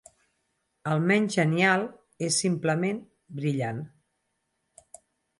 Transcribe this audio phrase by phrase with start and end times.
[0.91, 1.83] Almenys genial,
[2.27, 2.97] és simplement
[3.41, 3.83] brillant...